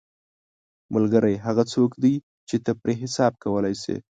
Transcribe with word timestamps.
ملګری 0.93 1.35
هغه 1.45 1.63
څوک 1.73 1.91
دی 2.03 2.15
چې 2.47 2.55
ته 2.65 2.71
پرې 2.81 2.93
حساب 3.01 3.33
کولی 3.43 3.75
شې 3.81 3.95